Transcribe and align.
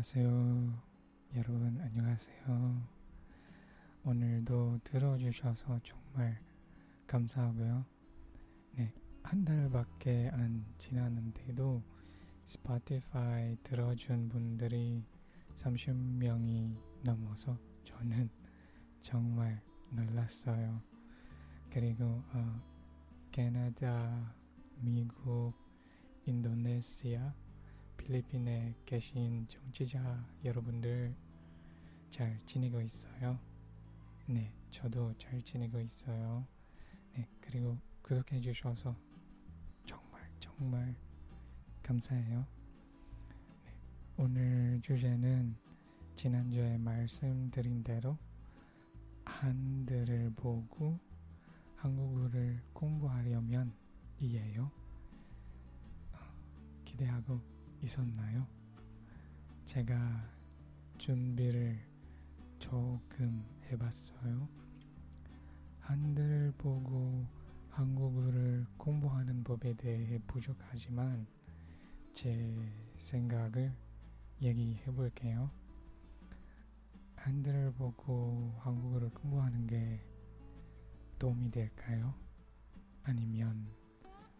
안녕하세요. 0.00 0.82
여러분, 1.36 1.78
안녕하세요. 1.78 2.88
오늘도 4.02 4.78
들어주셔서 4.82 5.78
정말 5.82 6.40
감사하고요. 7.06 7.84
네, 8.76 8.94
한 9.22 9.44
달밖에 9.44 10.30
안 10.32 10.64
지났는데도 10.78 11.82
스포티파이 12.46 13.58
들어준 13.62 14.30
분들이 14.30 15.04
30명이 15.56 16.74
넘어서 17.02 17.58
저는 17.84 18.30
정말 19.02 19.60
놀랐어요. 19.90 20.80
그리고 21.70 22.06
어, 22.32 22.62
캐나다, 23.30 24.34
미국, 24.80 25.52
인도네시아, 26.24 27.34
필리핀에 28.10 28.74
계신 28.84 29.46
정치자 29.46 30.26
여러분들 30.44 31.14
잘 32.10 32.40
지내고 32.44 32.80
있어요? 32.80 33.38
네, 34.26 34.52
저도 34.72 35.14
잘 35.16 35.40
지내고 35.42 35.78
있어요. 35.78 36.44
네, 37.14 37.28
그리고 37.40 37.78
구독해 38.02 38.40
주셔서 38.40 38.96
정말 39.84 40.28
정말 40.40 40.96
감사해요. 41.84 42.44
네, 43.64 43.76
오늘 44.16 44.80
주제는 44.82 45.56
지난주에 46.16 46.78
말씀드린 46.78 47.84
대로 47.84 48.18
한글을 49.24 50.32
보고 50.34 50.98
한국어를 51.76 52.60
공부하려면 52.72 53.72
이에요. 54.18 54.68
어, 56.12 56.18
기대하고 56.84 57.59
있었나요? 57.82 58.46
제가 59.64 59.96
준비를 60.98 61.80
조금 62.58 63.44
해봤어요. 63.70 64.48
한글 65.80 66.52
보고 66.58 67.26
한국어를 67.70 68.66
공부하는 68.76 69.42
법에 69.44 69.74
대해 69.74 70.18
부족하지만 70.26 71.26
제 72.12 72.54
생각을 72.98 73.72
얘기해 74.42 74.84
볼게요. 74.92 75.50
한글을 77.16 77.72
보고 77.74 78.54
한국어를 78.60 79.10
공부하는 79.10 79.66
게 79.66 80.00
도움이 81.18 81.50
될까요? 81.50 82.14
아니면 83.04 83.68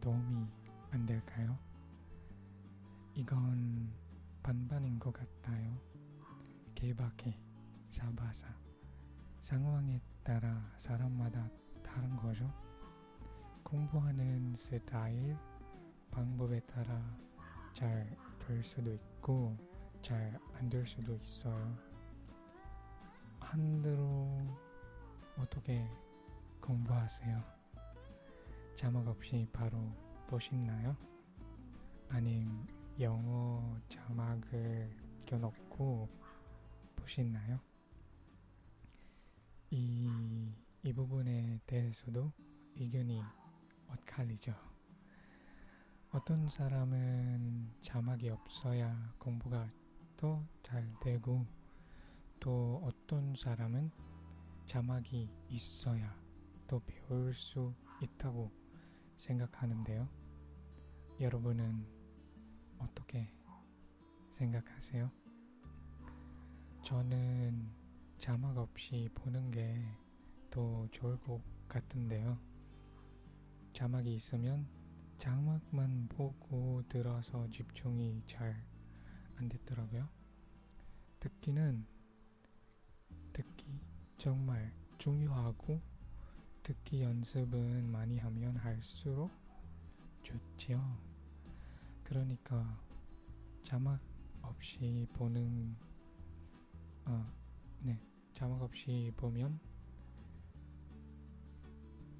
도움이 0.00 0.46
안 0.90 1.06
될까요? 1.06 1.58
이건 3.14 3.92
반반인 4.42 4.98
것 4.98 5.12
같아요. 5.12 5.78
개박해, 6.74 7.38
사바사. 7.90 8.48
상황에 9.40 10.00
따라 10.22 10.72
사람마다 10.78 11.48
다른 11.82 12.16
거죠. 12.16 12.50
공부하는 13.62 14.54
스타일, 14.56 15.36
방법에 16.10 16.60
따라 16.60 17.00
잘 17.74 18.16
될 18.46 18.62
수도 18.62 18.92
있고 18.92 19.56
잘 20.02 20.38
안 20.54 20.68
될 20.68 20.84
수도 20.86 21.14
있어요. 21.16 21.76
한대로 23.40 24.38
어떻게 25.38 25.86
공부하세요? 26.60 27.42
자막 28.76 29.06
없이 29.08 29.48
바로 29.52 29.78
보시나요? 30.26 30.96
아님 32.10 32.66
영어 33.00 33.78
자막을 33.88 34.90
껴놓고 35.26 36.08
보시나요? 36.96 37.60
이, 39.70 40.52
이 40.82 40.92
부분에 40.92 41.60
대해서도 41.66 42.32
의견이 42.76 43.22
엇갈리죠. 43.88 44.54
어떤 46.10 46.48
사람은 46.48 47.72
자막이 47.82 48.28
없어야 48.30 49.14
공부가 49.18 49.68
더 50.16 50.44
잘 50.74 50.92
되고 51.00 51.46
또 52.40 52.80
어떤 52.84 53.34
사람은 53.34 53.90
자막이 54.66 55.30
있어야 55.48 56.16
더 56.66 56.80
배울 56.80 57.34
수 57.34 57.74
있다고 58.00 58.50
생각하는데요. 59.18 60.08
여러분은 61.20 61.86
어떻게 62.84 63.28
생각하세요? 64.38 65.10
저는 66.82 67.70
자막 68.18 68.56
없이 68.58 69.08
보는 69.14 69.50
게 69.50 70.04
더 70.54 70.86
좋을 70.92 71.18
것 71.18 71.42
같은데요. 71.66 72.38
자막이 73.72 74.14
있으면 74.14 74.68
자막만 75.18 76.06
보고 76.08 76.80
들어서 76.88 77.50
집중이 77.50 78.22
잘 78.28 78.64
안 79.36 79.48
됐더라고요. 79.48 80.08
듣기는 81.18 81.84
듣기 83.32 83.80
정말 84.16 84.72
중요하고 84.96 85.80
듣기 86.62 87.02
연습은 87.02 87.90
많이 87.90 88.18
하면 88.18 88.56
할수록 88.56 89.32
좋지요. 90.22 91.13
그러니까 92.04 92.78
자막 93.64 94.00
없이 94.42 95.06
보는 95.14 95.76
어, 97.06 97.26
네 97.80 97.98
자막 98.34 98.62
없이 98.62 99.12
보면 99.16 99.58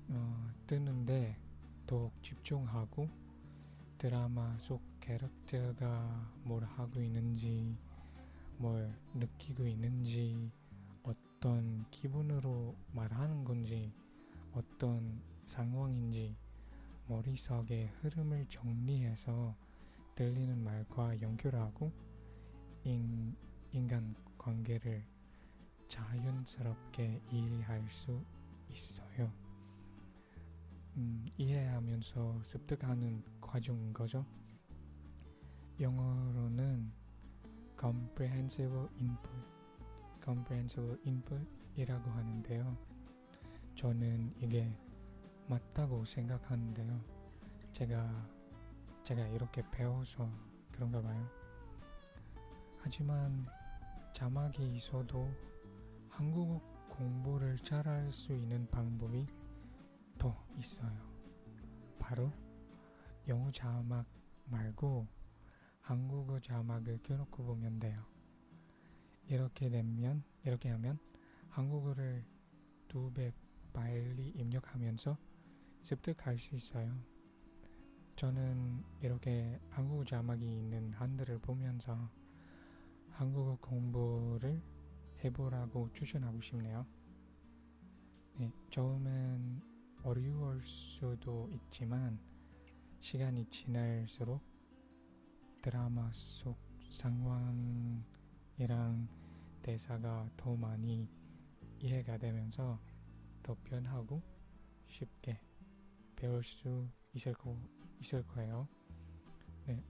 어, 0.09 0.53
뜨는데 0.67 1.39
더욱 1.87 2.12
집중하고 2.23 3.09
드라마 3.99 4.56
속 4.59 4.83
캐릭터가 5.00 6.33
뭘 6.44 6.65
하고 6.65 7.00
있는지 7.00 7.77
뭘 8.56 8.94
느끼고 9.15 9.67
있는지 9.67 10.50
어떤 11.03 11.84
기분으로 11.91 12.75
말하는 12.93 13.44
건지 13.44 13.93
어떤 14.53 15.21
상황인지 15.47 16.37
머릿속의 17.06 17.89
흐름을 18.00 18.47
정리해서 18.49 19.55
들리는 20.14 20.62
말과 20.62 21.20
연결하고 21.20 21.92
인, 22.84 23.36
인간 23.72 24.14
관계를 24.38 25.04
자연스럽게 25.88 27.22
이해할 27.30 27.84
수 27.91 28.22
있어요. 28.70 29.32
음, 30.97 31.26
이해하면서 31.36 32.42
습득하는 32.44 33.22
과정인 33.41 33.92
거죠. 33.92 34.25
영어로는 35.80 36.92
comprehensive 37.81 38.76
input, 39.00 39.44
comprehensive 40.22 40.96
input이라고 41.04 42.10
하는데요. 42.10 42.76
저는 43.75 44.32
이게 44.41 44.72
맞다고 45.48 46.04
생각하는데요. 46.04 47.00
제가 47.72 48.34
제가 49.04 49.26
이렇게 49.28 49.62
배워서 49.70 50.31
그런가 50.72 51.00
봐요. 51.03 51.28
하지만 52.78 53.47
자막이 54.15 54.75
있어도 54.76 55.31
한국어 56.09 56.60
공부를 56.88 57.59
잘할 57.59 58.10
수 58.10 58.34
있는 58.34 58.66
방법이 58.70 59.26
더 60.16 60.34
있어요. 60.56 60.97
바로 61.98 62.32
영어 63.28 63.50
자막 63.50 64.06
말고 64.47 65.06
한국어 65.81 66.40
자막을 66.40 67.02
껴놓고 67.02 67.44
보면 67.44 67.79
돼요. 67.81 68.02
이렇게 69.26 69.69
되면 69.69 70.23
이렇게 70.44 70.70
하면 70.70 70.99
한국어를 71.50 72.25
두 72.88 73.12
배 73.12 73.32
빨리 73.73 74.29
입력하면서 74.29 75.19
습득할 75.82 76.38
수 76.38 76.55
있어요. 76.55 76.96
저는 78.16 78.84
이렇게 79.00 79.58
한국어 79.70 80.05
자막이 80.05 80.44
있는 80.44 80.93
한글을 80.93 81.40
보면서 81.40 82.08
한국어 83.11 83.56
공부를 83.61 84.62
해보라고 85.25 85.93
추천하고 85.93 86.40
싶네요. 86.40 86.87
네, 88.37 88.52
처음엔 88.70 89.61
어려울 90.05 90.62
수도 90.62 91.49
있지만 91.50 92.20
시간이 93.00 93.46
지날수록 93.46 94.43
드라마 95.60 96.08
속 96.12 96.56
상황이랑 96.90 98.05
대사가 99.60 100.28
더 100.37 100.55
많이 100.55 101.08
이해가 101.81 102.19
되면서 102.19 102.78
더 103.43 103.56
편하고 103.64 104.22
쉽게 104.87 105.40
배울 106.14 106.44
수 106.44 106.88
있을, 107.14 107.32
거, 107.34 107.56
있을 108.00 108.26
거예요. 108.26 108.66
네. 109.66 109.82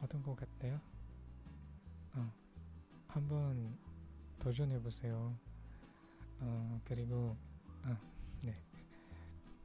어떤 0.00 0.22
것 0.22 0.34
같아요? 0.36 0.80
어, 2.14 2.30
한번 3.08 3.76
도전해 4.38 4.80
보세요. 4.80 5.36
어, 6.40 6.80
그리고 6.84 7.36
아, 7.82 7.96
네. 8.42 8.60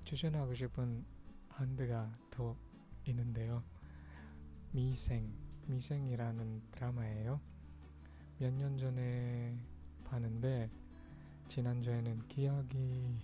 추천하고 0.04 0.54
싶은 0.54 1.04
한드가 1.50 2.12
더 2.30 2.56
있는데요. 3.06 3.64
미생, 4.72 5.34
미생이라는 5.66 6.62
드라마예요. 6.72 7.40
몇 8.40 8.54
년 8.54 8.78
전에 8.78 9.58
봤는데 10.06 10.70
지난주에는 11.48 12.28
기억이 12.28 13.20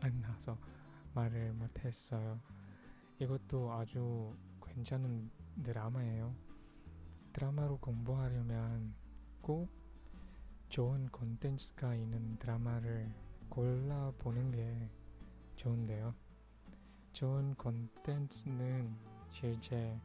안 0.00 0.20
나서 0.20 0.58
말을 1.18 1.52
못했어요. 1.54 2.40
이것도 3.18 3.72
아주 3.72 4.36
괜찮은 4.64 5.28
드라마예요. 5.64 6.32
드라마로 7.32 7.78
공부하려면 7.78 8.94
꼭 9.40 9.68
좋은 10.68 11.08
콘텐츠가 11.08 11.96
있는 11.96 12.38
드라마를 12.38 13.12
골라보는 13.48 14.52
게 14.52 14.88
좋은데요. 15.56 16.14
좋은 17.12 17.54
콘텐츠는 17.56 18.96
실제 19.28 20.00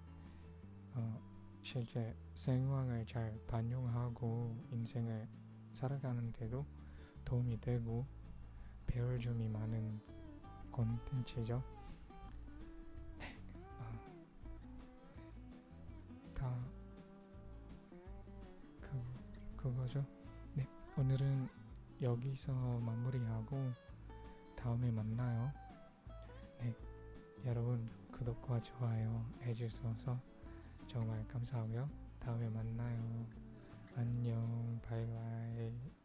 어, 0.95 1.21
실제 1.61 2.15
상황을 2.33 3.05
잘 3.05 3.39
반영하고 3.45 4.57
인생을 4.71 5.27
살아가는데도 5.73 6.65
도움이 7.23 7.61
되고 7.61 8.07
배울 8.87 9.19
점이 9.19 9.47
많은 9.47 10.12
콘텐츠죠. 10.73 11.63
네, 13.19 13.37
어, 13.79 13.91
다 16.33 16.53
그, 18.81 18.89
그거죠. 19.55 20.03
네, 20.55 20.67
오늘은 20.97 21.47
여기서 22.01 22.51
마무리하고 22.51 23.71
다음에 24.57 24.91
만나요. 24.91 25.53
네, 26.59 26.75
여러분 27.45 27.89
구독과 28.11 28.59
좋아요 28.59 29.25
해주셔서 29.43 30.19
정말 30.87 31.25
감사하고요. 31.27 31.89
다음에 32.19 32.49
만나요. 32.49 33.25
안녕, 33.95 34.79
바이바이. 34.83 36.02